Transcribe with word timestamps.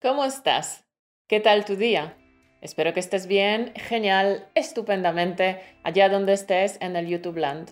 ¿Cómo 0.00 0.24
estás? 0.24 0.84
¿Qué 1.26 1.40
tal 1.40 1.64
tu 1.64 1.74
día? 1.74 2.16
Espero 2.60 2.94
que 2.94 3.00
estés 3.00 3.26
bien, 3.26 3.72
genial, 3.74 4.46
estupendamente, 4.54 5.58
allá 5.82 6.08
donde 6.08 6.34
estés 6.34 6.78
en 6.80 6.94
el 6.94 7.08
YouTube 7.08 7.38
Land. 7.38 7.70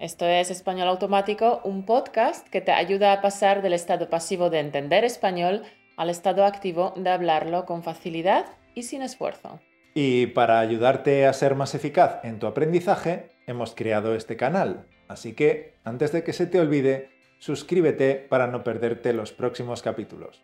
Esto 0.00 0.26
es 0.26 0.50
Español 0.50 0.88
Automático, 0.88 1.60
un 1.62 1.86
podcast 1.86 2.48
que 2.48 2.60
te 2.60 2.72
ayuda 2.72 3.12
a 3.12 3.20
pasar 3.20 3.62
del 3.62 3.72
estado 3.72 4.10
pasivo 4.10 4.50
de 4.50 4.58
entender 4.58 5.04
español 5.04 5.62
al 5.96 6.10
estado 6.10 6.44
activo 6.44 6.92
de 6.96 7.08
hablarlo 7.08 7.66
con 7.66 7.84
facilidad 7.84 8.46
y 8.74 8.82
sin 8.82 9.02
esfuerzo. 9.02 9.60
Y 9.94 10.26
para 10.26 10.58
ayudarte 10.58 11.24
a 11.24 11.32
ser 11.32 11.54
más 11.54 11.76
eficaz 11.76 12.18
en 12.24 12.40
tu 12.40 12.48
aprendizaje, 12.48 13.28
hemos 13.46 13.76
creado 13.76 14.16
este 14.16 14.36
canal. 14.36 14.88
Así 15.06 15.34
que, 15.34 15.74
antes 15.84 16.10
de 16.10 16.24
que 16.24 16.32
se 16.32 16.48
te 16.48 16.58
olvide, 16.58 17.10
suscríbete 17.38 18.16
para 18.16 18.48
no 18.48 18.64
perderte 18.64 19.12
los 19.12 19.30
próximos 19.30 19.82
capítulos. 19.82 20.42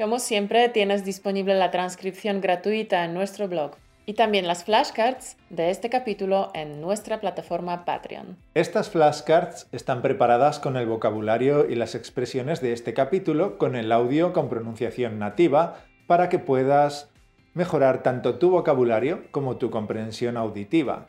Como 0.00 0.18
siempre, 0.18 0.70
tienes 0.70 1.04
disponible 1.04 1.54
la 1.54 1.70
transcripción 1.70 2.40
gratuita 2.40 3.04
en 3.04 3.12
nuestro 3.12 3.48
blog 3.48 3.72
y 4.06 4.14
también 4.14 4.46
las 4.46 4.64
flashcards 4.64 5.36
de 5.50 5.68
este 5.68 5.90
capítulo 5.90 6.48
en 6.54 6.80
nuestra 6.80 7.20
plataforma 7.20 7.84
Patreon. 7.84 8.38
Estas 8.54 8.88
flashcards 8.88 9.68
están 9.72 10.00
preparadas 10.00 10.58
con 10.58 10.78
el 10.78 10.86
vocabulario 10.86 11.68
y 11.68 11.74
las 11.74 11.94
expresiones 11.94 12.62
de 12.62 12.72
este 12.72 12.94
capítulo 12.94 13.58
con 13.58 13.76
el 13.76 13.92
audio 13.92 14.32
con 14.32 14.48
pronunciación 14.48 15.18
nativa 15.18 15.84
para 16.06 16.30
que 16.30 16.38
puedas 16.38 17.10
mejorar 17.52 18.02
tanto 18.02 18.38
tu 18.38 18.48
vocabulario 18.48 19.24
como 19.32 19.58
tu 19.58 19.70
comprensión 19.70 20.38
auditiva. 20.38 21.08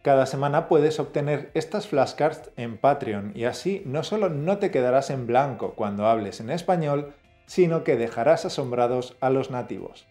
Cada 0.00 0.24
semana 0.24 0.68
puedes 0.68 0.98
obtener 0.98 1.50
estas 1.52 1.86
flashcards 1.86 2.50
en 2.56 2.78
Patreon 2.78 3.32
y 3.34 3.44
así 3.44 3.82
no 3.84 4.02
solo 4.02 4.30
no 4.30 4.56
te 4.56 4.70
quedarás 4.70 5.10
en 5.10 5.26
blanco 5.26 5.74
cuando 5.74 6.06
hables 6.06 6.40
en 6.40 6.48
español, 6.48 7.12
sino 7.46 7.84
que 7.84 7.96
dejarás 7.96 8.44
asombrados 8.44 9.16
a 9.20 9.30
los 9.30 9.50
nativos. 9.50 10.06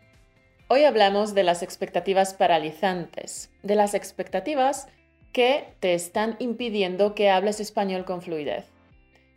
Hoy 0.68 0.84
hablamos 0.86 1.34
de 1.34 1.44
las 1.44 1.64
expectativas 1.64 2.34
paralizantes, 2.34 3.52
de 3.62 3.76
las 3.76 3.94
expectativas 3.94 4.88
que 5.34 5.74
te 5.80 5.94
están 5.94 6.36
impidiendo 6.40 7.16
que 7.16 7.30
hables 7.30 7.60
español 7.60 8.06
con 8.06 8.22
fluidez. 8.22 8.66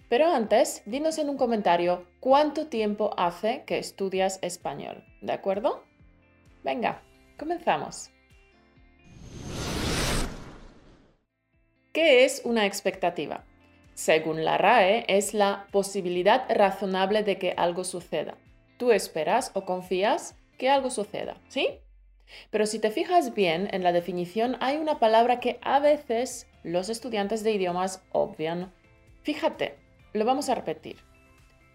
Pero 0.08 0.32
antes, 0.32 0.82
dinos 0.86 1.18
en 1.18 1.28
un 1.28 1.36
comentario 1.36 2.06
cuánto 2.20 2.68
tiempo 2.68 3.14
hace 3.16 3.64
que 3.66 3.78
estudias 3.78 4.38
español, 4.42 5.04
¿de 5.22 5.32
acuerdo? 5.32 5.82
Venga, 6.62 7.02
comenzamos. 7.38 8.10
¿Qué 11.92 12.24
es 12.24 12.42
una 12.44 12.66
expectativa? 12.66 13.44
Según 13.94 14.44
la 14.44 14.58
RAE, 14.58 15.04
es 15.08 15.34
la 15.34 15.66
posibilidad 15.70 16.44
razonable 16.48 17.22
de 17.22 17.38
que 17.38 17.54
algo 17.56 17.84
suceda. 17.84 18.36
Tú 18.76 18.90
esperas 18.90 19.52
o 19.54 19.64
confías 19.64 20.36
que 20.58 20.68
algo 20.68 20.90
suceda, 20.90 21.36
¿sí? 21.48 21.80
Pero 22.50 22.66
si 22.66 22.78
te 22.78 22.90
fijas 22.90 23.34
bien 23.34 23.68
en 23.72 23.82
la 23.82 23.92
definición, 23.92 24.56
hay 24.60 24.76
una 24.76 24.98
palabra 24.98 25.40
que 25.40 25.58
a 25.62 25.78
veces 25.78 26.48
los 26.62 26.88
estudiantes 26.88 27.44
de 27.44 27.52
idiomas 27.52 28.02
obvian. 28.12 28.72
Fíjate, 29.22 29.76
lo 30.12 30.24
vamos 30.24 30.48
a 30.48 30.54
repetir. 30.54 30.96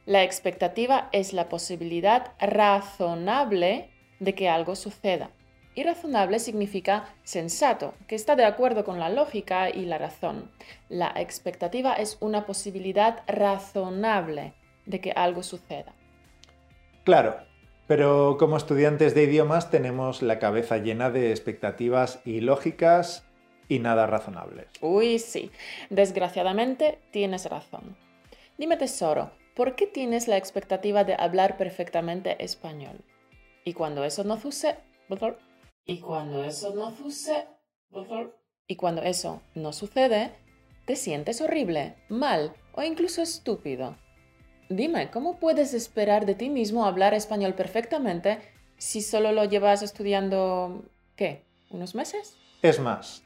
La 0.06 0.23
expectativa 0.23 1.09
es 1.11 1.33
la 1.33 1.50
posibilidad 1.50 2.33
razonable 2.39 3.92
de 4.20 4.36
que 4.36 4.50
algo 4.50 4.76
suceda. 4.76 5.31
Y 5.80 5.83
razonable 5.83 6.39
significa 6.39 7.08
sensato, 7.23 7.94
que 8.05 8.16
está 8.16 8.35
de 8.35 8.44
acuerdo 8.44 8.83
con 8.83 8.99
la 8.99 9.08
lógica 9.08 9.69
y 9.69 9.86
la 9.86 9.97
razón. 9.97 10.52
La 10.89 11.13
expectativa 11.16 11.94
es 11.94 12.17
una 12.19 12.45
posibilidad 12.45 13.23
razonable 13.27 14.52
de 14.86 14.99
que 14.99 15.11
algo 15.11 15.41
suceda. 15.41 15.94
Claro, 17.05 17.38
pero 17.88 18.36
como 18.38 18.58
estudiantes 18.58 19.16
de 19.16 19.23
idiomas 19.23 19.71
tenemos 19.71 20.21
la 20.21 20.38
cabeza 20.38 20.80
llena 20.80 21.11
de 21.11 21.30
expectativas 21.31 22.19
ilógicas 22.25 23.25
y 23.69 23.80
nada 23.80 24.05
razonables. 24.05 24.67
Uy, 24.81 25.17
sí, 25.17 25.49
desgraciadamente 25.89 26.99
tienes 27.11 27.45
razón. 27.45 27.95
Dime 28.58 28.75
tesoro, 28.75 29.31
¿por 29.55 29.77
qué 29.77 29.87
tienes 29.87 30.27
la 30.27 30.36
expectativa 30.36 31.05
de 31.05 31.15
hablar 31.17 31.55
perfectamente 31.55 32.43
español? 32.43 32.99
Y 33.64 33.71
cuando 33.71 34.04
eso 34.04 34.25
no 34.25 34.36
sucede, 34.36 34.80
y 35.86 36.00
cuando 36.00 36.44
eso 36.44 36.73
no 36.76 36.95
sucede, 36.95 37.48
y 38.67 38.76
cuando 38.76 39.02
eso 39.02 39.42
no 39.56 39.73
sucede, 39.73 40.32
te 40.86 40.95
sientes 40.95 41.42
horrible, 41.42 41.95
mal 42.08 42.54
o 42.73 42.84
incluso 42.84 43.22
estúpido. 43.22 43.98
Dime, 44.70 45.10
¿cómo 45.10 45.40
puedes 45.40 45.73
esperar 45.73 46.28
de 46.28 46.36
ti 46.36 46.50
mismo 46.50 46.86
hablar 46.86 47.16
español 47.16 47.56
perfectamente 47.56 48.40
si 48.78 49.02
solo 49.02 49.32
lo 49.32 49.45
llevas 49.45 49.82
estudiando, 49.82 50.84
¿qué? 51.16 51.44
¿Unos 51.72 51.96
meses? 51.96 52.38
Es 52.61 52.80
más, 52.80 53.23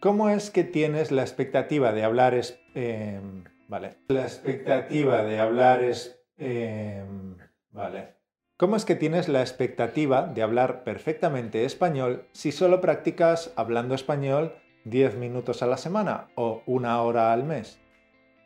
¿cómo 0.00 0.28
es 0.28 0.50
que 0.50 0.64
tienes 0.64 1.10
la 1.10 1.22
expectativa 1.22 1.92
de 1.92 2.04
hablar 2.04 2.34
es, 2.34 2.60
em, 2.74 3.44
vale. 3.68 3.96
La 4.08 4.22
expectativa 4.22 5.22
de 5.22 5.38
hablar 5.38 5.82
es, 5.82 6.22
em, 6.36 7.38
vale. 7.70 8.21
¿Cómo 8.58 8.76
es 8.76 8.84
que 8.84 8.94
tienes 8.94 9.28
la 9.28 9.40
expectativa 9.40 10.22
de 10.22 10.42
hablar 10.42 10.84
perfectamente 10.84 11.64
español 11.64 12.26
si 12.32 12.52
solo 12.52 12.80
practicas 12.80 13.52
hablando 13.56 13.94
español 13.94 14.54
10 14.84 15.16
minutos 15.16 15.62
a 15.62 15.66
la 15.66 15.76
semana 15.76 16.28
o 16.36 16.62
una 16.66 17.02
hora 17.02 17.32
al 17.32 17.42
mes? 17.42 17.80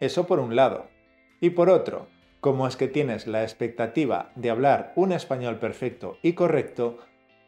Eso 0.00 0.26
por 0.26 0.38
un 0.38 0.56
lado. 0.56 0.86
Y 1.40 1.50
por 1.50 1.68
otro, 1.68 2.06
¿cómo 2.40 2.66
es 2.66 2.76
que 2.76 2.88
tienes 2.88 3.26
la 3.26 3.42
expectativa 3.42 4.30
de 4.36 4.48
hablar 4.48 4.92
un 4.96 5.12
español 5.12 5.58
perfecto 5.58 6.16
y 6.22 6.32
correcto 6.32 6.98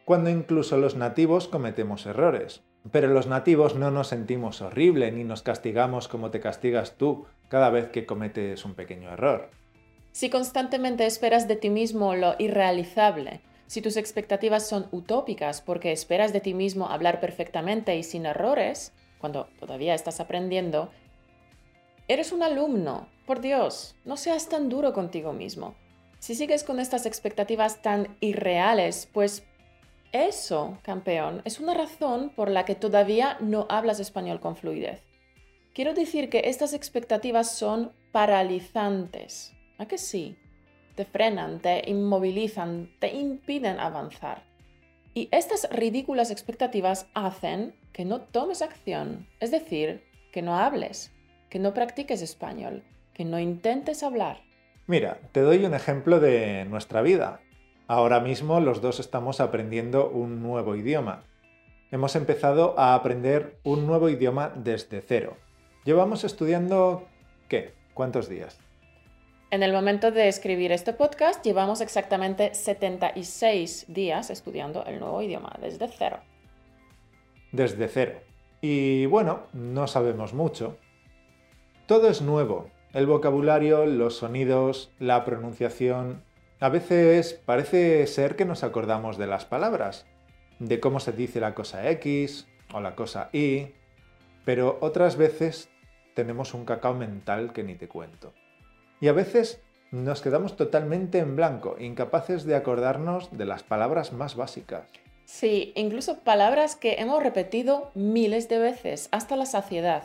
cuando 0.05 0.29
incluso 0.29 0.77
los 0.77 0.95
nativos 0.95 1.47
cometemos 1.47 2.05
errores? 2.05 2.61
Pero 2.91 3.07
los 3.07 3.25
nativos 3.25 3.75
no 3.75 3.89
nos 3.89 4.09
sentimos 4.09 4.61
horrible 4.61 5.11
ni 5.11 5.23
nos 5.23 5.41
castigamos 5.41 6.07
como 6.07 6.29
te 6.29 6.39
castigas 6.39 6.97
tú 6.97 7.25
cada 7.47 7.71
vez 7.71 7.89
que 7.89 8.05
cometes 8.05 8.63
un 8.63 8.75
pequeño 8.75 9.09
error. 9.11 9.49
Si 10.11 10.29
constantemente 10.29 11.05
esperas 11.05 11.47
de 11.47 11.55
ti 11.55 11.69
mismo 11.69 12.15
lo 12.15 12.35
irrealizable, 12.39 13.41
si 13.67 13.81
tus 13.81 13.97
expectativas 13.97 14.67
son 14.67 14.87
utópicas 14.91 15.61
porque 15.61 15.91
esperas 15.91 16.33
de 16.33 16.41
ti 16.41 16.53
mismo 16.53 16.89
hablar 16.89 17.19
perfectamente 17.19 17.95
y 17.95 18.03
sin 18.03 18.25
errores, 18.25 18.93
cuando 19.19 19.47
todavía 19.59 19.93
estás 19.93 20.19
aprendiendo, 20.19 20.89
eres 22.07 22.31
un 22.31 22.41
alumno. 22.41 23.07
Por 23.27 23.41
Dios, 23.41 23.95
no 24.05 24.17
seas 24.17 24.49
tan 24.49 24.69
duro 24.69 24.93
contigo 24.93 25.33
mismo. 25.33 25.75
Si 26.17 26.33
sigues 26.33 26.63
con 26.63 26.79
estas 26.79 27.05
expectativas 27.05 27.81
tan 27.83 28.17
irreales, 28.19 29.07
pues 29.13 29.43
eso, 30.11 30.79
campeón, 30.81 31.43
es 31.45 31.59
una 31.59 31.75
razón 31.75 32.31
por 32.35 32.49
la 32.49 32.65
que 32.65 32.73
todavía 32.73 33.37
no 33.39 33.67
hablas 33.69 33.99
español 33.99 34.39
con 34.39 34.55
fluidez. 34.55 35.03
Quiero 35.75 35.93
decir 35.93 36.29
que 36.31 36.41
estas 36.45 36.73
expectativas 36.73 37.51
son 37.51 37.93
paralizantes. 38.11 39.53
¿A 39.79 39.87
que 39.87 39.97
sí? 39.97 40.37
Te 40.95 41.05
frenan, 41.05 41.61
te 41.61 41.89
inmovilizan, 41.89 42.91
te 42.99 43.15
impiden 43.15 43.79
avanzar. 43.79 44.43
Y 45.13 45.29
estas 45.31 45.69
ridículas 45.71 46.31
expectativas 46.31 47.07
hacen 47.13 47.73
que 47.93 48.03
no 48.03 48.19
tomes 48.19 48.61
acción, 48.61 49.27
es 49.39 49.51
decir, 49.51 50.03
que 50.33 50.41
no 50.41 50.57
hables, 50.57 51.13
que 51.49 51.59
no 51.59 51.73
practiques 51.73 52.21
español, 52.21 52.83
que 53.13 53.23
no 53.23 53.39
intentes 53.39 54.03
hablar. 54.03 54.41
Mira, 54.85 55.19
te 55.31 55.41
doy 55.41 55.63
un 55.65 55.73
ejemplo 55.73 56.19
de 56.19 56.65
nuestra 56.65 57.01
vida. 57.01 57.39
Ahora 57.87 58.19
mismo 58.19 58.59
los 58.59 58.81
dos 58.81 58.99
estamos 58.99 59.39
aprendiendo 59.39 60.09
un 60.09 60.43
nuevo 60.43 60.75
idioma. 60.75 61.23
Hemos 61.89 62.17
empezado 62.17 62.77
a 62.77 62.95
aprender 62.95 63.57
un 63.63 63.87
nuevo 63.87 64.09
idioma 64.09 64.51
desde 64.55 65.01
cero. 65.01 65.37
Llevamos 65.85 66.25
estudiando... 66.25 67.07
¿qué? 67.47 67.73
¿Cuántos 67.93 68.27
días? 68.27 68.59
En 69.51 69.63
el 69.63 69.73
momento 69.73 70.11
de 70.11 70.27
escribir 70.27 70.71
este 70.71 70.93
podcast 70.93 71.43
llevamos 71.43 71.81
exactamente 71.81 72.53
76 72.53 73.85
días 73.87 74.29
estudiando 74.29 74.85
el 74.85 74.99
nuevo 74.99 75.23
idioma 75.23 75.57
desde 75.59 75.87
cero. 75.87 76.19
Desde 77.51 77.87
cero. 77.87 78.19
Y 78.61 79.07
bueno, 79.07 79.47
no 79.53 79.87
sabemos 79.87 80.35
mucho. 80.35 80.77
Todo 81.87 82.09
es 82.09 82.21
nuevo. 82.21 82.69
El 82.93 83.07
vocabulario, 83.07 83.87
los 83.87 84.17
sonidos, 84.17 84.91
la 84.99 85.25
pronunciación. 85.25 86.21
A 86.59 86.69
veces 86.69 87.33
parece 87.33 88.05
ser 88.05 88.35
que 88.35 88.45
nos 88.45 88.63
acordamos 88.63 89.17
de 89.17 89.25
las 89.25 89.45
palabras, 89.45 90.05
de 90.59 90.79
cómo 90.79 90.99
se 90.99 91.11
dice 91.11 91.39
la 91.39 91.55
cosa 91.55 91.89
X 91.89 92.47
o 92.71 92.81
la 92.81 92.93
cosa 92.93 93.31
Y, 93.33 93.69
pero 94.45 94.77
otras 94.81 95.17
veces 95.17 95.69
tenemos 96.13 96.53
un 96.53 96.65
cacao 96.65 96.93
mental 96.93 97.51
que 97.51 97.63
ni 97.63 97.73
te 97.73 97.87
cuento. 97.87 98.31
Y 99.01 99.07
a 99.07 99.13
veces 99.13 99.61
nos 99.91 100.21
quedamos 100.21 100.55
totalmente 100.55 101.19
en 101.19 101.35
blanco, 101.35 101.75
incapaces 101.79 102.43
de 102.43 102.55
acordarnos 102.55 103.35
de 103.35 103.45
las 103.45 103.63
palabras 103.63 104.13
más 104.13 104.35
básicas. 104.35 104.87
Sí, 105.25 105.73
incluso 105.75 106.19
palabras 106.19 106.75
que 106.75 106.95
hemos 106.99 107.21
repetido 107.21 107.91
miles 107.95 108.49
de 108.49 108.59
veces, 108.59 109.09
hasta 109.11 109.35
la 109.35 109.45
saciedad. 109.45 110.03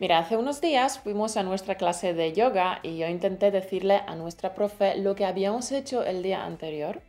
Mira, 0.00 0.18
hace 0.18 0.36
unos 0.36 0.60
días 0.60 1.00
fuimos 1.00 1.36
a 1.36 1.42
nuestra 1.42 1.74
clase 1.74 2.14
de 2.14 2.32
yoga 2.32 2.78
y 2.82 2.98
yo 2.98 3.08
intenté 3.08 3.50
decirle 3.50 4.00
a 4.06 4.14
nuestra 4.14 4.54
profe 4.54 4.96
lo 4.96 5.14
que 5.16 5.24
habíamos 5.24 5.72
hecho 5.72 6.04
el 6.04 6.22
día 6.22 6.44
anterior. 6.44 7.02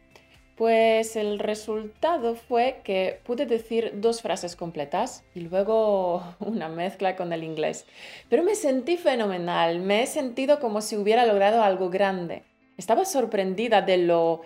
Pues 0.59 1.15
el 1.15 1.39
resultado 1.39 2.35
fue 2.35 2.81
que 2.83 3.21
pude 3.23 3.45
decir 3.45 3.94
dos 3.95 4.21
frases 4.21 4.57
completas 4.57 5.23
y 5.33 5.39
luego 5.39 6.21
una 6.41 6.67
mezcla 6.67 7.15
con 7.15 7.31
el 7.31 7.45
inglés. 7.45 7.85
Pero 8.27 8.44
me 8.44 8.56
sentí 8.56 8.97
fenomenal, 8.97 9.79
me 9.79 10.03
he 10.03 10.06
sentido 10.06 10.59
como 10.59 10.81
si 10.81 10.97
hubiera 10.97 11.25
logrado 11.25 11.63
algo 11.63 11.89
grande. 11.89 12.44
Estaba 12.75 13.06
sorprendida 13.06 13.81
de 13.81 14.00
lo 14.00 14.41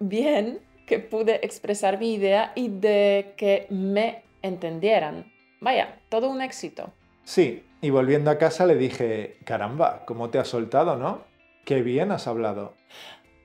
bien 0.00 0.60
que 0.86 1.00
pude 1.00 1.44
expresar 1.44 1.98
mi 1.98 2.14
idea 2.14 2.52
y 2.54 2.68
de 2.68 3.34
que 3.36 3.66
me 3.68 4.22
entendieran. 4.40 5.30
Vaya, 5.60 6.00
todo 6.08 6.30
un 6.30 6.40
éxito. 6.40 6.94
Sí, 7.24 7.62
y 7.82 7.90
volviendo 7.90 8.30
a 8.30 8.38
casa 8.38 8.64
le 8.64 8.76
dije, 8.76 9.36
caramba, 9.44 10.06
¿cómo 10.06 10.30
te 10.30 10.38
has 10.38 10.48
soltado, 10.48 10.96
no? 10.96 11.24
Qué 11.66 11.82
bien 11.82 12.10
has 12.10 12.26
hablado. 12.26 12.72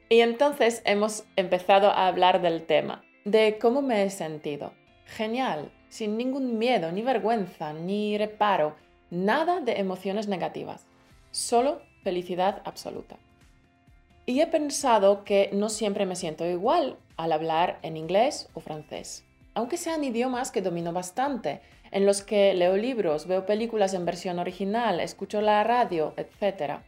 Y 0.10 0.22
entonces 0.22 0.82
hemos 0.86 1.26
empezado 1.36 1.90
a 1.90 2.08
hablar 2.08 2.42
del 2.42 2.66
tema, 2.66 3.04
de 3.26 3.58
cómo 3.60 3.82
me 3.82 4.04
he 4.04 4.10
sentido. 4.10 4.72
Genial, 5.06 5.72
sin 5.90 6.18
ningún 6.18 6.58
miedo, 6.58 6.92
ni 6.92 7.02
vergüenza, 7.02 7.74
ni 7.74 8.18
reparo, 8.18 8.76
nada 9.10 9.60
de 9.60 9.74
emociones 9.74 10.28
negativas, 10.28 10.86
solo 11.32 11.82
felicidad 12.04 12.62
absoluta. 12.66 13.18
Y 14.26 14.42
he 14.42 14.48
pensado 14.48 15.24
que 15.24 15.50
no 15.54 15.70
siempre 15.70 16.06
me 16.06 16.16
siento 16.16 16.46
igual 16.46 16.98
al 17.18 17.32
hablar 17.32 17.80
en 17.82 17.98
inglés 17.98 18.50
o 18.54 18.60
francés, 18.60 19.26
aunque 19.54 19.78
sean 19.78 20.04
idiomas 20.04 20.52
que 20.52 20.62
domino 20.62 20.94
bastante 20.94 21.62
en 21.92 22.06
los 22.06 22.22
que 22.22 22.54
leo 22.54 22.76
libros, 22.78 23.28
veo 23.28 23.46
películas 23.46 23.94
en 23.94 24.06
versión 24.06 24.40
original, 24.40 25.00
escucho 25.00 25.42
la 25.42 25.64
radio, 25.64 26.14
etc. 26.18 26.82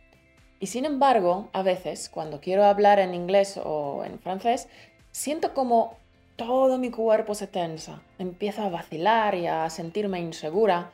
Y 0.59 0.67
sin 0.67 0.85
embargo, 0.85 1.49
a 1.53 1.63
veces, 1.63 2.09
cuando 2.09 2.41
quiero 2.41 2.65
hablar 2.65 2.99
en 2.99 3.13
inglés 3.13 3.59
o 3.63 4.03
en 4.05 4.19
francés, 4.19 4.67
siento 5.11 5.53
como 5.53 5.97
todo 6.35 6.77
mi 6.77 6.89
cuerpo 6.89 7.35
se 7.35 7.47
tensa, 7.47 8.01
empiezo 8.17 8.63
a 8.63 8.69
vacilar 8.69 9.35
y 9.35 9.47
a 9.47 9.69
sentirme 9.69 10.19
insegura. 10.19 10.91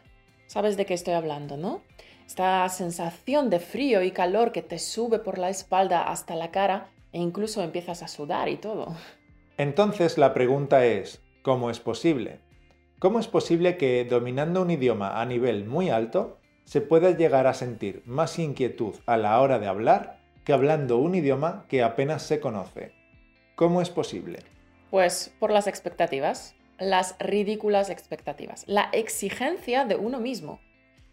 Sabes 0.48 0.78
de 0.78 0.86
qué 0.86 0.94
estoy 0.94 1.14
hablando, 1.14 1.58
¿no? 1.58 1.82
Esta 2.26 2.68
sensación 2.70 3.50
de 3.50 3.60
frío 3.60 4.02
y 4.02 4.12
calor 4.12 4.52
que 4.52 4.64
te 4.64 4.80
sube 4.80 5.20
por 5.20 5.38
la 5.38 5.50
espalda 5.50 6.04
hasta 6.04 6.36
la 6.36 6.50
cara 6.50 6.90
e 7.12 7.20
incluso 7.20 7.62
empiezas 7.62 8.02
a 8.02 8.08
sudar 8.08 8.50
y 8.50 8.58
todo. 8.58 8.96
Entonces 9.58 10.18
la 10.18 10.34
pregunta 10.34 10.86
es, 10.86 11.22
¿cómo 11.44 11.70
es 11.70 11.80
posible? 11.80 12.40
¿Cómo 13.00 13.20
es 13.20 13.28
posible 13.28 13.78
que 13.78 14.04
dominando 14.06 14.64
un 14.64 14.72
idioma 14.72 15.22
a 15.22 15.26
nivel 15.26 15.66
muy 15.66 15.90
alto 15.90 16.40
se 16.66 16.82
pueda 16.82 17.12
llegar 17.12 17.48
a 17.48 17.54
sentir 17.54 18.04
más 18.06 18.38
inquietud 18.38 18.96
a 19.06 19.18
la 19.18 19.40
hora 19.40 19.60
de 19.60 19.68
hablar 19.68 20.20
que 20.44 20.54
hablando 20.54 20.98
un 20.98 21.16
idioma 21.16 21.66
que 21.70 21.84
apenas 21.84 22.24
se 22.24 22.40
conoce? 22.40 22.92
¿Cómo 23.56 23.82
es 23.82 23.90
posible? 23.90 24.40
Pues 24.92 25.34
por 25.40 25.52
las 25.52 25.68
expectativas, 25.68 26.56
las 26.78 27.16
ridículas 27.20 27.90
expectativas, 27.90 28.64
la 28.68 28.90
exigencia 28.92 29.86
de 29.86 29.96
uno 29.96 30.20
mismo. 30.20 30.60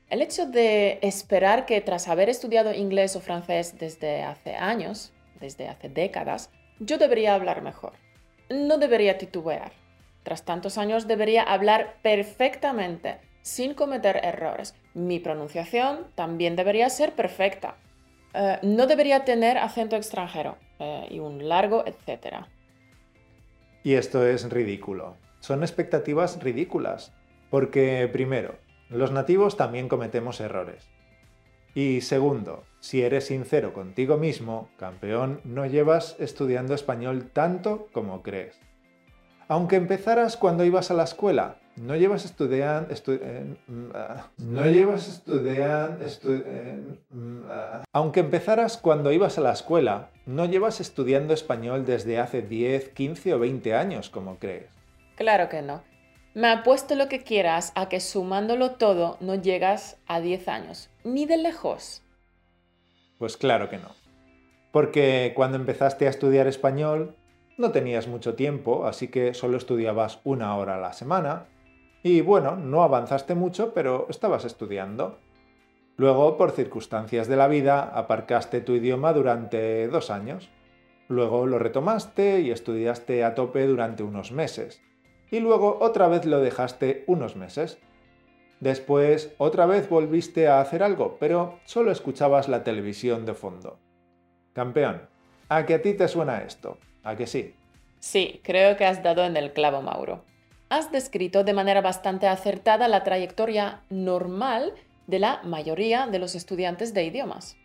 El 0.09 0.21
hecho 0.21 0.47
de 0.47 0.99
esperar 1.03 1.65
que 1.65 1.81
tras 1.81 2.09
haber 2.09 2.29
estudiado 2.29 2.75
inglés 2.75 3.15
o 3.15 3.21
francés 3.21 3.79
desde 3.79 4.23
hace 4.23 4.57
años, 4.57 5.13
desde 5.41 5.69
hace 5.69 5.89
décadas, 5.89 6.51
yo 6.81 6.99
debería 6.99 7.35
hablar 7.35 7.63
mejor. 7.63 7.93
No 8.51 8.77
debería 8.77 9.17
titubear 9.17 9.73
tras 10.23 10.45
tantos 10.45 10.79
años 10.79 11.09
debería 11.09 11.43
hablar 11.43 11.97
perfectamente, 12.03 13.19
sin 13.43 13.75
cometer 13.75 14.21
errores. 14.23 14.75
Mi 14.95 15.19
pronunciación 15.21 16.07
también 16.15 16.57
debería 16.57 16.89
ser 16.91 17.13
perfecta. 17.13 17.77
Eh, 18.35 18.59
no 18.63 18.87
debería 18.87 19.25
tener 19.25 19.59
acento 19.59 19.97
extranjero 19.97 20.57
eh, 20.79 21.07
y 21.11 21.19
un 21.19 21.49
largo, 21.49 21.85
etcétera. 21.87 22.49
Y 23.83 23.95
esto 23.95 24.27
es 24.27 24.49
ridículo. 24.49 25.17
Son 25.41 25.63
expectativas 25.63 26.43
ridículas. 26.43 27.13
Porque, 27.51 28.09
primero, 28.11 28.55
los 28.89 29.13
nativos 29.13 29.59
también 29.59 29.89
cometemos 29.89 30.41
errores. 30.41 30.89
Y 31.75 32.01
segundo, 32.01 32.65
si 32.81 33.03
eres 33.03 33.27
sincero 33.27 33.73
contigo 33.73 34.17
mismo, 34.17 34.69
campeón, 34.79 35.41
no 35.45 35.67
llevas 35.67 36.17
estudiando 36.19 36.75
español 36.75 37.31
tanto 37.33 37.89
como 37.93 38.23
crees. 38.23 38.59
Aunque 39.49 39.77
empezaras 39.77 40.37
cuando 40.37 40.65
ibas 40.65 40.91
a 40.91 40.95
la 40.95 41.05
escuela, 41.05 41.57
no 41.77 41.97
llevas 41.97 42.25
estudiando... 42.25 42.93
Eh, 42.93 43.57
mm, 43.67 43.91
ah, 43.95 44.31
no 44.39 44.67
llevas 44.67 45.09
estudiando... 45.09 46.05
Eh, 46.05 46.99
mm, 47.11 47.41
ah. 47.49 47.85
Aunque 47.93 48.21
empezaras 48.21 48.77
cuando 48.77 49.13
ibas 49.13 49.39
a 49.39 49.41
la 49.41 49.53
escuela, 49.53 50.11
no 50.27 50.45
llevas 50.45 50.81
estudiando 50.81 51.35
español 51.35 51.85
desde 51.85 52.19
hace 52.19 52.43
10, 52.43 52.91
15 52.91 53.35
o 53.35 53.39
20 53.39 53.75
años, 53.75 54.11
como 54.11 54.39
crees. 54.39 54.71
Claro 55.17 55.49
que 55.49 55.63
no. 55.63 55.83
Me 56.35 56.49
apuesto 56.49 56.95
lo 56.95 57.09
que 57.09 57.23
quieras 57.23 57.73
a 57.75 57.89
que 57.89 58.01
sumándolo 58.01 58.73
todo 58.73 59.19
no 59.21 59.35
llegas 59.35 59.99
a 60.07 60.21
10 60.21 60.49
años, 60.49 60.91
ni 61.05 61.27
de 61.27 61.37
lejos. 61.37 62.03
Pues 63.19 63.37
claro 63.37 63.69
que 63.69 63.77
no. 63.77 63.91
Porque 64.73 65.33
cuando 65.37 65.59
empezaste 65.59 66.07
a 66.07 66.11
estudiar 66.11 66.47
español, 66.47 67.15
no 67.59 67.71
tenías 67.71 68.09
mucho 68.09 68.35
tiempo, 68.35 68.87
así 68.87 69.09
que 69.09 69.35
solo 69.35 69.59
estudiabas 69.59 70.21
una 70.25 70.57
hora 70.57 70.77
a 70.77 70.81
la 70.81 70.95
semana. 70.95 71.47
Y 72.03 72.21
bueno, 72.21 72.57
no 72.57 72.83
avanzaste 72.83 73.35
mucho, 73.35 73.73
pero 73.75 74.07
estabas 74.11 74.45
estudiando. 74.45 75.19
Luego, 75.97 76.37
por 76.37 76.51
circunstancias 76.51 77.29
de 77.29 77.37
la 77.37 77.49
vida, 77.49 77.83
aparcaste 77.83 78.61
tu 78.61 78.73
idioma 78.73 79.13
durante 79.13 79.87
dos 79.89 80.11
años. 80.11 80.51
Luego 81.09 81.47
lo 81.47 81.59
retomaste 81.59 82.41
y 82.41 82.51
estudiaste 82.51 83.23
a 83.23 83.35
tope 83.35 83.67
durante 83.67 84.03
unos 84.03 84.33
meses. 84.33 84.83
Y 85.31 85.41
luego 85.41 85.79
otra 85.81 86.09
vez 86.09 86.25
lo 86.25 86.41
dejaste 86.41 87.05
unos 87.07 87.37
meses. 87.37 87.79
Después 88.61 89.35
otra 89.39 89.67
vez 89.67 89.89
volviste 89.89 90.49
a 90.49 90.61
hacer 90.61 90.83
algo, 90.83 91.17
pero 91.19 91.59
solo 91.65 91.91
escuchabas 91.91 92.49
la 92.49 92.65
televisión 92.65 93.27
de 93.27 93.35
fondo. 93.35 93.79
Campeón, 94.53 95.09
¿a 95.49 95.67
qué 95.67 95.75
a 95.75 95.83
ti 95.83 95.95
te 95.95 96.09
suena 96.09 96.43
esto? 96.43 96.79
¿A 97.03 97.17
que 97.17 97.27
sí? 97.27 97.55
Sí, 97.99 98.41
creo 98.43 98.77
que 98.77 98.85
has 98.85 99.03
dado 99.03 99.25
en 99.25 99.37
el 99.37 99.53
clavo, 99.53 99.83
Mauro. 99.83 100.25
Has 100.73 100.91
descrito 100.91 101.45
de 101.45 101.53
manera 101.53 101.83
bastante 101.83 102.27
acertada 102.27 102.89
la 102.89 103.05
trayectoria 103.05 103.83
normal 103.91 104.73
de 105.07 105.19
la 105.19 105.43
mayoría 105.43 106.07
de 106.07 106.19
los 106.19 106.35
estudiantes 106.35 106.95
de 106.95 107.05
idiomas. 107.05 107.59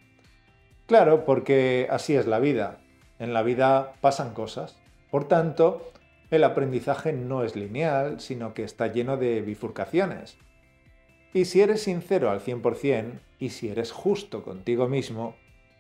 Claro, 0.88 1.24
porque 1.24 1.88
así 1.90 2.18
es 2.18 2.28
la 2.28 2.40
vida. 2.40 2.80
En 3.18 3.34
la 3.34 3.44
vida 3.44 3.94
pasan 4.02 4.34
cosas. 4.34 4.78
Por 5.10 5.26
tanto, 5.26 5.90
el 6.32 6.44
aprendizaje 6.44 7.14
no 7.14 7.46
es 7.46 7.56
lineal, 7.56 8.20
sino 8.20 8.54
que 8.54 8.66
está 8.66 8.88
lleno 8.88 9.16
de 9.16 9.40
bifurcaciones. 9.40 10.38
Y 11.34 11.46
si 11.46 11.62
eres 11.62 11.84
sincero 11.84 12.30
al 12.30 12.42
100% 12.42 13.22
y 13.40 13.52
si 13.52 13.70
eres 13.70 13.94
justo 13.94 14.44
contigo 14.44 14.90
mismo, 14.90 15.38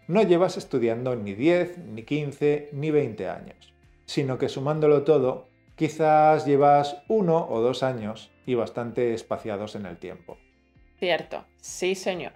no 0.08 0.24
llevas 0.24 0.56
estudiando 0.56 1.14
ni 1.18 1.34
10, 1.34 1.80
ni 1.90 2.04
15, 2.04 2.70
ni 2.72 2.90
20 2.90 3.28
años, 3.28 3.74
sino 4.06 4.38
que 4.38 4.48
sumándolo 4.48 5.04
todo, 5.04 5.50
quizás 5.78 6.46
llevas 6.46 6.98
uno 7.08 7.48
o 7.50 7.62
dos 7.62 7.84
años 7.84 8.32
y 8.46 8.56
bastante 8.56 9.14
espaciados 9.14 9.76
en 9.76 9.86
el 9.86 9.98
tiempo. 9.98 10.38
Cierto, 11.00 11.46
sí 11.62 11.96
señor. 11.96 12.34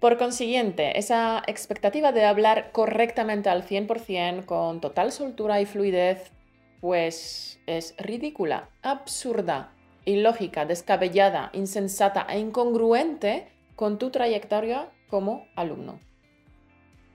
Por 0.00 0.18
consiguiente, 0.18 0.98
esa 0.98 1.42
expectativa 1.46 2.10
de 2.10 2.24
hablar 2.24 2.72
correctamente 2.72 3.48
al 3.48 3.64
100% 3.64 4.44
con 4.44 4.80
total 4.80 5.12
soltura 5.12 5.60
y 5.60 5.66
fluidez, 5.66 6.32
pues 6.80 7.60
es 7.66 7.94
ridícula, 7.98 8.70
absurda, 8.82 9.72
ilógica, 10.04 10.64
descabellada, 10.64 11.50
insensata 11.52 12.26
e 12.28 12.38
incongruente 12.38 13.48
con 13.76 13.98
tu 13.98 14.10
trayectoria 14.10 14.90
como 15.08 15.46
alumno. 15.54 16.00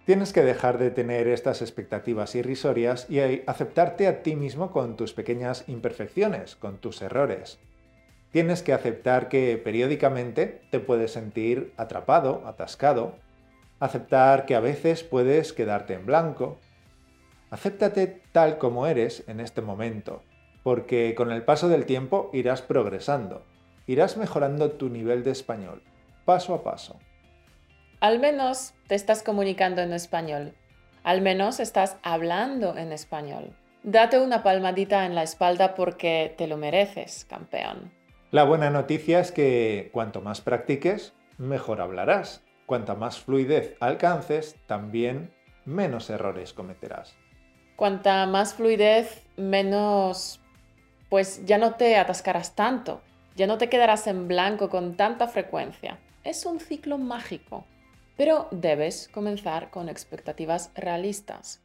Tienes 0.06 0.34
que 0.34 0.44
dejar 0.44 0.78
de 0.78 0.92
tener 0.92 1.28
estas 1.28 1.64
expectativas 1.64 2.36
irrisorias 2.36 3.10
y 3.10 3.20
aceptarte 3.48 4.06
a 4.06 4.22
ti 4.22 4.36
mismo 4.36 4.72
con 4.72 4.98
tus 4.98 5.14
pequeñas 5.14 5.64
imperfecciones, 5.68 6.56
con 6.56 6.78
tus 6.78 7.02
errores. 7.02 7.58
Tienes 8.30 8.62
que 8.62 8.74
aceptar 8.74 9.30
que 9.30 9.58
periódicamente 9.58 10.62
te 10.70 10.80
puedes 10.80 11.14
sentir 11.14 11.74
atrapado, 11.76 12.44
atascado, 12.46 13.16
aceptar 13.80 14.46
que 14.46 14.54
a 14.54 14.60
veces 14.60 15.04
puedes 15.04 15.54
quedarte 15.54 15.96
en 15.96 16.06
blanco. 16.06 16.60
Acéptate 17.50 18.22
tal 18.32 18.60
como 18.60 18.86
eres 18.86 19.24
en 19.28 19.40
este 19.40 19.64
momento, 19.64 20.22
porque 20.62 21.16
con 21.16 21.32
el 21.32 21.42
paso 21.42 21.68
del 21.68 21.86
tiempo 21.86 22.30
irás 22.32 22.62
progresando, 22.62 23.44
irás 23.88 24.18
mejorando 24.18 24.70
tu 24.72 24.90
nivel 24.90 25.24
de 25.24 25.32
español, 25.32 25.82
paso 26.26 26.54
a 26.54 26.64
paso. 26.64 27.00
Al 28.00 28.20
menos 28.20 28.74
te 28.88 28.96
estás 28.96 29.24
comunicando 29.24 29.82
en 29.82 29.94
español. 29.94 30.54
Al 31.04 31.22
menos 31.22 31.60
estás 31.60 31.98
hablando 32.04 32.78
en 32.78 32.92
español. 32.92 33.56
Date 33.84 34.20
una 34.20 34.44
palmadita 34.44 35.06
en 35.06 35.16
la 35.16 35.24
espalda 35.24 35.76
porque 35.76 36.34
te 36.38 36.48
lo 36.48 36.58
mereces, 36.58 37.26
campeón. 37.30 37.92
La 38.32 38.44
buena 38.44 38.70
noticia 38.70 39.20
es 39.20 39.32
que 39.32 39.90
cuanto 39.94 40.22
más 40.22 40.42
practiques, 40.42 41.14
mejor 41.38 41.82
hablarás. 41.82 42.44
Cuanta 42.66 42.96
más 42.96 43.20
fluidez 43.20 43.78
alcances, 43.80 44.56
también 44.66 45.32
menos 45.66 46.10
errores 46.10 46.52
cometerás. 46.54 47.16
Cuanta 47.76 48.26
más 48.26 48.56
fluidez, 48.56 49.24
menos... 49.38 50.42
pues 51.10 51.46
ya 51.46 51.58
no 51.58 51.76
te 51.76 51.98
atascarás 51.98 52.56
tanto, 52.56 53.02
ya 53.36 53.48
no 53.48 53.58
te 53.58 53.70
quedarás 53.70 54.08
en 54.08 54.28
blanco 54.28 54.70
con 54.70 54.98
tanta 54.98 55.28
frecuencia. 55.28 56.00
Es 56.24 56.46
un 56.46 56.60
ciclo 56.60 56.98
mágico. 56.98 57.66
Pero 58.18 58.48
debes 58.52 59.10
comenzar 59.10 59.72
con 59.72 59.90
expectativas 59.90 60.72
realistas, 60.76 61.62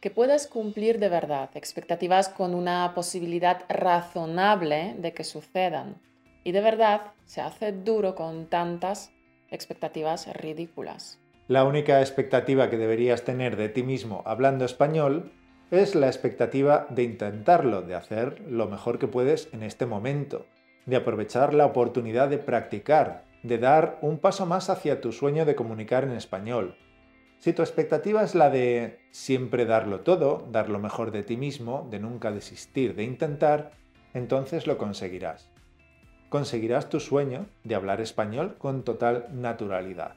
que 0.00 0.10
puedas 0.10 0.46
cumplir 0.46 0.98
de 0.98 1.08
verdad, 1.08 1.50
expectativas 1.54 2.28
con 2.28 2.54
una 2.54 2.92
posibilidad 2.94 3.64
razonable 3.68 4.94
de 4.98 5.14
que 5.14 5.24
sucedan. 5.24 5.96
Y 6.44 6.52
de 6.52 6.60
verdad 6.60 7.12
se 7.24 7.40
hace 7.40 7.72
duro 7.72 8.14
con 8.14 8.50
tantas 8.50 9.12
expectativas 9.48 10.30
ridículas. 10.36 11.18
La 11.48 11.64
única 11.64 12.00
expectativa 12.00 12.68
que 12.68 12.76
deberías 12.76 13.22
tener 13.24 13.56
de 13.56 13.68
ti 13.68 13.82
mismo 13.82 14.22
hablando 14.26 14.64
español 14.64 15.32
es 15.70 15.94
la 15.94 16.06
expectativa 16.06 16.86
de 16.90 17.02
intentarlo, 17.02 17.82
de 17.82 17.94
hacer 17.94 18.40
lo 18.48 18.66
mejor 18.66 18.98
que 18.98 19.08
puedes 19.08 19.48
en 19.52 19.62
este 19.62 19.86
momento, 19.86 20.46
de 20.86 20.96
aprovechar 20.96 21.54
la 21.54 21.66
oportunidad 21.66 22.28
de 22.28 22.38
practicar, 22.38 23.24
de 23.44 23.58
dar 23.58 23.98
un 24.00 24.18
paso 24.18 24.46
más 24.46 24.70
hacia 24.70 25.00
tu 25.00 25.12
sueño 25.12 25.44
de 25.44 25.54
comunicar 25.54 26.02
en 26.02 26.12
español. 26.12 26.76
Si 27.38 27.52
tu 27.52 27.60
expectativa 27.60 28.22
es 28.24 28.34
la 28.34 28.48
de 28.48 29.00
siempre 29.10 29.66
darlo 29.66 30.00
todo, 30.00 30.48
dar 30.50 30.70
lo 30.70 30.78
mejor 30.78 31.10
de 31.10 31.22
ti 31.22 31.36
mismo, 31.36 31.86
de 31.90 32.00
nunca 32.00 32.32
desistir 32.32 32.94
de 32.94 33.04
intentar, 33.04 33.72
entonces 34.14 34.66
lo 34.66 34.78
conseguirás. 34.78 35.50
Conseguirás 36.30 36.88
tu 36.88 37.00
sueño 37.00 37.46
de 37.64 37.74
hablar 37.74 38.00
español 38.00 38.56
con 38.56 38.82
total 38.82 39.28
naturalidad. 39.30 40.16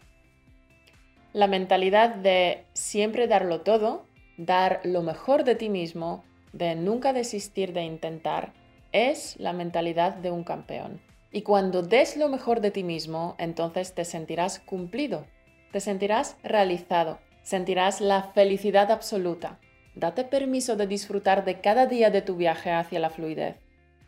La 1.34 1.48
mentalidad 1.48 2.16
de 2.16 2.64
siempre 2.72 3.28
darlo 3.28 3.60
todo, 3.60 4.06
dar 4.38 4.80
lo 4.86 5.04
mejor 5.04 5.44
de 5.44 5.56
ti 5.56 5.68
mismo, 5.68 6.24
de 6.54 6.76
nunca 6.76 7.12
desistir 7.12 7.74
de 7.74 7.84
intentar, 7.84 8.54
es 8.94 9.38
la 9.38 9.52
mentalidad 9.52 10.16
de 10.16 10.32
un 10.32 10.46
campeón. 10.46 11.02
Y 11.32 11.42
cuando 11.42 11.82
des 11.82 12.18
lo 12.18 12.30
mejor 12.30 12.62
de 12.62 12.72
ti 12.72 12.84
mismo, 12.84 13.36
entonces 13.38 13.94
te 13.94 14.06
sentirás 14.06 14.60
cumplido, 14.60 15.26
te 15.72 15.80
sentirás 15.80 16.38
realizado, 16.44 17.20
sentirás 17.44 18.02
la 18.02 18.24
felicidad 18.34 18.92
absoluta. 18.92 19.60
Date 19.96 20.24
permiso 20.24 20.76
de 20.76 20.88
disfrutar 20.88 21.44
de 21.44 21.60
cada 21.60 21.86
día 21.86 22.10
de 22.10 22.22
tu 22.22 22.36
viaje 22.36 22.72
hacia 22.72 23.00
la 23.00 23.10
fluidez, 23.10 23.58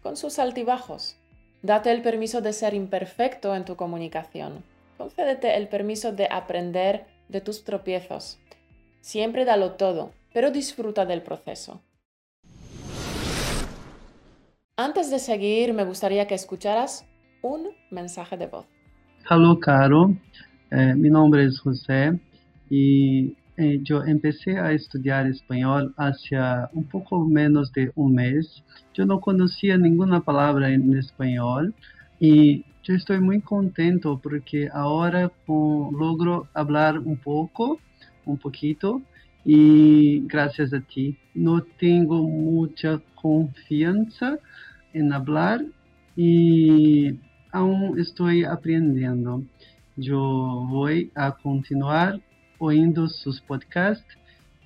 con 0.02 0.16
sus 0.18 0.40
altibajos. 0.40 1.18
Date 1.62 1.92
el 1.92 2.02
permiso 2.02 2.42
de 2.42 2.54
ser 2.54 2.74
imperfecto 2.74 3.54
en 3.56 3.66
tu 3.66 3.76
comunicación. 3.76 4.64
Concédete 4.98 5.58
el 5.58 5.68
permiso 5.68 6.12
de 6.14 6.28
aprender 6.32 7.06
de 7.28 7.42
tus 7.42 7.64
tropiezos. 7.64 8.40
Siempre 9.02 9.46
dalo 9.46 9.74
todo, 9.74 10.12
pero 10.34 10.52
disfruta 10.52 11.06
del 11.06 11.22
proceso. 11.22 11.82
Antes 14.78 15.10
de 15.10 15.20
seguir, 15.20 15.74
me 15.74 15.84
gustaría 15.84 16.28
que 16.28 16.36
escucharas 16.36 17.06
un 17.42 17.70
mensaje 17.90 18.38
de 18.38 18.48
voz. 18.48 18.66
Hola, 19.30 19.58
Caro. 19.60 20.16
Eh, 20.72 20.94
mi 20.96 21.10
nombre 21.10 21.46
es 21.46 21.60
José 21.60 22.20
y 22.70 23.36
eh, 23.58 23.80
yo 23.84 24.04
empecé 24.04 24.58
a 24.58 24.72
estudiar 24.72 25.28
español 25.28 25.94
hace 25.98 26.38
un 26.74 26.84
poco 26.86 27.26
menos 27.26 27.72
de 27.74 27.92
un 27.96 28.16
mes. 28.16 28.64
Yo 28.94 29.06
no 29.06 29.20
conocía 29.20 29.78
ninguna 29.78 30.22
palabra 30.22 30.70
en 30.70 30.98
español 30.98 31.74
y 32.20 32.64
yo 32.84 32.96
estoy 32.96 33.20
muy 33.20 33.42
contento 33.42 34.20
porque 34.22 34.70
ahora 34.72 35.32
logro 35.48 36.48
hablar 36.54 37.00
un 37.00 37.18
poco, 37.18 37.80
un 38.26 38.38
poquito 38.38 39.02
y 39.44 40.22
gracias 40.28 40.74
a 40.74 40.82
ti. 40.82 41.18
No 41.34 41.62
tengo 41.80 42.24
mucha 42.24 43.02
confianza 43.16 44.38
en 44.94 45.14
hablar 45.14 45.66
y 46.16 47.20
aún 47.52 48.00
estoy 48.00 48.44
aprendiendo. 48.44 49.44
Yo 49.96 50.66
voy 50.70 51.12
a 51.16 51.32
continuar 51.32 52.20
oyendo 52.58 53.08
sus 53.08 53.42
podcasts. 53.42 54.08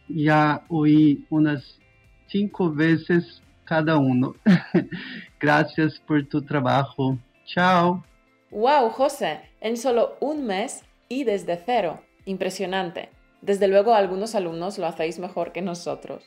Ya 0.07 0.63
oí 0.67 1.25
unas 1.29 1.79
cinco 2.27 2.71
veces 2.71 3.41
cada 3.65 3.97
uno. 3.97 4.35
Gracias 5.39 5.99
por 6.05 6.25
tu 6.27 6.41
trabajo. 6.41 7.17
Chao. 7.45 8.03
Wow, 8.51 8.89
José, 8.89 9.39
en 9.61 9.77
solo 9.77 10.17
un 10.19 10.45
mes 10.45 10.83
y 11.09 11.23
desde 11.23 11.61
cero. 11.65 12.01
Impresionante. 12.25 13.09
Desde 13.41 13.67
luego 13.67 13.93
algunos 13.93 14.35
alumnos 14.35 14.77
lo 14.77 14.85
hacéis 14.85 15.19
mejor 15.19 15.51
que 15.51 15.61
nosotros. 15.61 16.23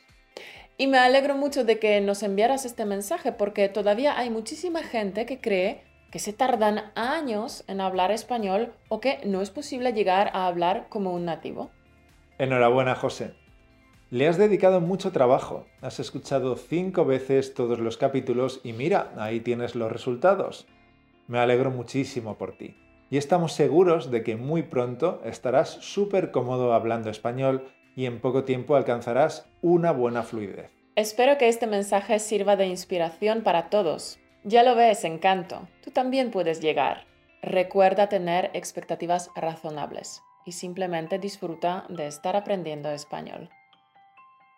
Y 0.77 0.85
me 0.85 0.99
alegro 0.99 1.35
mucho 1.35 1.63
de 1.63 1.79
que 1.79 1.99
nos 2.01 2.21
enviaras 2.21 2.65
este 2.65 2.85
mensaje 2.85 3.31
porque 3.31 3.67
todavía 3.69 4.17
hay 4.17 4.29
muchísima 4.29 4.83
gente 4.83 5.25
que 5.25 5.39
cree 5.39 5.86
que 6.11 6.19
se 6.19 6.33
tardan 6.33 6.91
años 6.95 7.63
en 7.67 7.81
hablar 7.81 8.11
español 8.11 8.73
o 8.89 8.99
que 8.99 9.19
no 9.25 9.41
es 9.41 9.49
posible 9.49 9.93
llegar 9.93 10.29
a 10.33 10.47
hablar 10.47 10.87
como 10.89 11.13
un 11.13 11.25
nativo. 11.25 11.69
Enhorabuena, 12.37 12.95
José. 12.95 13.33
Le 14.09 14.27
has 14.27 14.37
dedicado 14.37 14.79
mucho 14.79 15.11
trabajo. 15.11 15.65
Has 15.81 15.99
escuchado 15.99 16.55
cinco 16.55 17.03
veces 17.03 17.53
todos 17.53 17.79
los 17.79 17.97
capítulos 17.97 18.61
y 18.63 18.71
mira, 18.71 19.11
ahí 19.17 19.41
tienes 19.41 19.75
los 19.75 19.91
resultados. 19.91 20.65
Me 21.27 21.39
alegro 21.39 21.71
muchísimo 21.71 22.37
por 22.37 22.57
ti. 22.57 22.77
Y 23.09 23.17
estamos 23.17 23.53
seguros 23.53 24.11
de 24.11 24.23
que 24.23 24.37
muy 24.37 24.63
pronto 24.63 25.21
estarás 25.25 25.69
súper 25.81 26.31
cómodo 26.31 26.73
hablando 26.73 27.09
español 27.09 27.67
y 27.97 28.05
en 28.05 28.21
poco 28.21 28.43
tiempo 28.43 28.75
alcanzarás 28.75 29.49
una 29.61 29.91
buena 29.91 30.23
fluidez. 30.23 30.71
Espero 30.95 31.37
que 31.37 31.47
este 31.47 31.67
mensaje 31.67 32.19
sirva 32.19 32.55
de 32.55 32.67
inspiración 32.67 33.41
para 33.41 33.69
todos. 33.69 34.19
Ya 34.47 34.63
lo 34.63 34.75
ves, 34.75 35.03
encanto. 35.03 35.67
Tú 35.83 35.91
también 35.91 36.31
puedes 36.31 36.61
llegar. 36.61 37.05
Recuerda 37.41 38.07
tener 38.07 38.49
expectativas 38.53 39.29
razonables 39.35 40.23
y 40.45 40.53
simplemente 40.53 41.19
disfruta 41.19 41.83
de 41.89 42.07
estar 42.07 42.37
aprendiendo 42.37 42.89
español. 42.89 43.49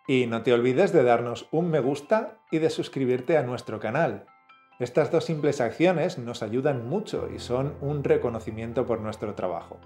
Y 0.06 0.26
no 0.28 0.44
te 0.44 0.52
olvides 0.52 0.92
de 0.92 1.02
darnos 1.02 1.48
un 1.50 1.70
me 1.70 1.80
gusta 1.80 2.38
y 2.52 2.58
de 2.58 2.70
suscribirte 2.70 3.36
a 3.36 3.42
nuestro 3.42 3.80
canal. 3.80 4.26
Estas 4.78 5.10
dos 5.10 5.24
simples 5.24 5.60
acciones 5.60 6.18
nos 6.18 6.44
ayudan 6.44 6.88
mucho 6.88 7.28
y 7.28 7.40
son 7.40 7.74
un 7.80 8.04
reconocimiento 8.04 8.86
por 8.86 9.00
nuestro 9.00 9.34
trabajo. 9.34 9.80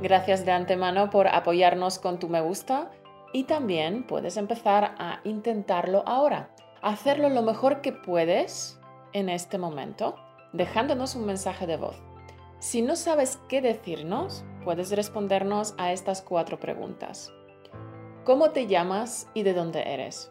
Gracias 0.00 0.46
de 0.46 0.52
antemano 0.52 1.10
por 1.10 1.28
apoyarnos 1.28 1.98
con 1.98 2.18
tu 2.18 2.30
me 2.30 2.40
gusta 2.40 2.90
y 3.34 3.44
también 3.44 4.06
puedes 4.06 4.38
empezar 4.38 4.94
a 4.98 5.20
intentarlo 5.24 6.02
ahora, 6.06 6.48
hacerlo 6.80 7.28
lo 7.28 7.42
mejor 7.42 7.82
que 7.82 7.92
puedes 7.92 8.78
en 9.12 9.28
este 9.28 9.58
momento, 9.58 10.16
dejándonos 10.52 11.14
un 11.14 11.26
mensaje 11.26 11.66
de 11.66 11.76
voz. 11.76 11.96
Si 12.58 12.82
no 12.82 12.96
sabes 12.96 13.40
qué 13.48 13.60
decirnos, 13.60 14.44
puedes 14.64 14.90
respondernos 14.90 15.74
a 15.78 15.92
estas 15.92 16.22
cuatro 16.22 16.60
preguntas. 16.60 17.32
¿Cómo 18.24 18.50
te 18.50 18.66
llamas 18.68 19.28
y 19.34 19.42
de 19.42 19.52
dónde 19.52 19.82
eres? 19.94 20.30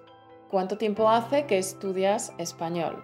¿Cuánto 0.50 0.77
tiempo 0.77 1.09
hace 1.09 1.45
que 1.45 1.57
estudias 1.57 2.33
español? 2.38 3.03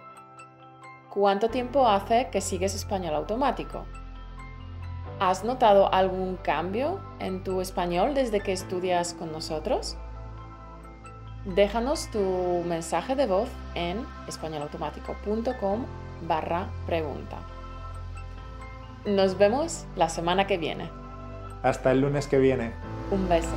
¿Cuánto 1.10 1.48
tiempo 1.48 1.86
hace 1.86 2.28
que 2.30 2.40
sigues 2.40 2.74
español 2.74 3.14
automático? 3.14 3.84
¿Has 5.20 5.44
notado 5.44 5.92
algún 5.92 6.36
cambio 6.36 7.00
en 7.18 7.42
tu 7.42 7.60
español 7.60 8.14
desde 8.14 8.40
que 8.40 8.52
estudias 8.52 9.14
con 9.14 9.32
nosotros? 9.32 9.96
Déjanos 11.54 12.10
tu 12.10 12.62
mensaje 12.66 13.16
de 13.16 13.26
voz 13.26 13.48
en 13.74 14.04
españolautomático.com 14.28 15.86
barra 16.26 16.68
pregunta. 16.86 17.38
Nos 19.06 19.38
vemos 19.38 19.86
la 19.96 20.10
semana 20.10 20.46
que 20.46 20.58
viene. 20.58 20.90
Hasta 21.62 21.92
el 21.92 22.02
lunes 22.02 22.26
que 22.26 22.38
viene. 22.38 22.72
Un 23.10 23.26
beso. 23.30 23.48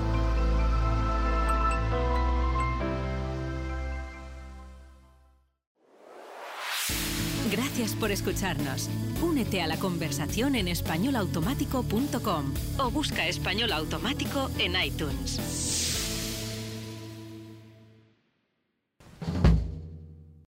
Gracias 7.51 7.93
por 7.95 8.12
escucharnos. 8.12 8.89
Únete 9.21 9.62
a 9.62 9.67
la 9.67 9.75
conversación 9.75 10.55
en 10.55 10.69
españolautomático.com 10.69 12.53
o 12.79 12.89
busca 12.89 13.27
español 13.27 13.74
automático 13.74 14.50
en 14.60 14.81
iTunes. 14.81 15.80